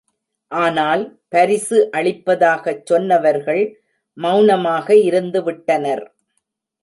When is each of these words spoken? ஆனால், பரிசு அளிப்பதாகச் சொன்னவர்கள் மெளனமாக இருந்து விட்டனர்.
ஆனால், 0.51 1.03
பரிசு 1.27 1.89
அளிப்பதாகச் 1.97 2.81
சொன்னவர்கள் 2.85 3.61
மெளனமாக 4.17 4.95
இருந்து 5.01 5.41
விட்டனர். 5.43 6.03